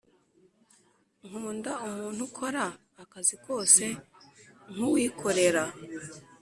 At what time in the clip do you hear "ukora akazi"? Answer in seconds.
2.29-3.35